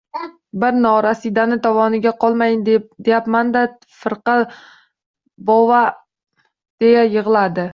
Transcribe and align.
—Bir 0.61 0.77
norasidani 0.85 1.57
tovoniga 1.65 2.13
qolmayin 2.23 2.63
deyapman-da, 3.09 3.63
firqa 3.99 4.39
bova,— 5.51 5.83
deya 6.85 7.05
yig‘ladi. 7.19 7.69